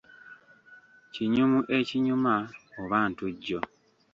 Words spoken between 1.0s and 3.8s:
Kinyumu ekinyuma oba ntujjo.